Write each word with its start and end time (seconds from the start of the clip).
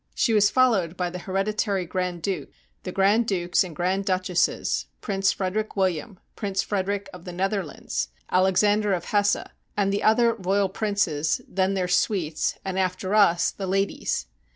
She 0.15 0.33
was 0.33 0.49
followed 0.49 0.97
by 0.97 1.11
the 1.11 1.19
heredi 1.19 1.55
tary 1.55 1.85
grand 1.85 2.23
duke, 2.23 2.49
the 2.81 2.91
grand 2.91 3.27
dukes 3.27 3.63
and 3.63 3.75
grand 3.75 4.03
duchesses, 4.05 4.87
Prince 4.99 5.31
Frederic 5.31 5.75
William, 5.75 6.17
Prince 6.35 6.63
Frederic 6.63 7.07
of 7.13 7.23
the 7.23 7.31
Nether 7.31 7.63
lands, 7.63 8.07
Alexander 8.31 8.93
of 8.93 9.05
Hesse, 9.05 9.43
and 9.77 9.93
the 9.93 10.01
other 10.01 10.33
royal 10.33 10.69
princes, 10.69 11.39
then 11.47 11.75
their 11.75 11.87
suites, 11.87 12.57
and 12.65 12.79
after 12.79 13.13
us 13.13 13.51
the 13.51 13.67
ladies. 13.67 14.25